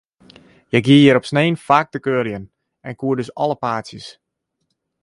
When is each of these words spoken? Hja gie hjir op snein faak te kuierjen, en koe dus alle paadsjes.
Hja 0.69 0.79
gie 0.85 1.01
hjir 1.01 1.19
op 1.19 1.27
snein 1.29 1.55
faak 1.67 1.87
te 1.91 1.99
kuierjen, 2.05 2.43
en 2.87 2.97
koe 2.99 3.13
dus 3.19 3.33
alle 3.43 3.57
paadsjes. 3.63 4.07